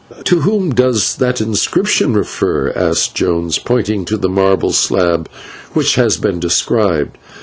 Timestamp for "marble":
4.29-4.71